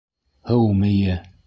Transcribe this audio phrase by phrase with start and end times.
[0.53, 1.21] Һыу мейе!